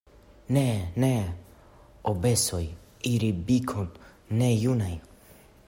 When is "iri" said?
3.13-3.31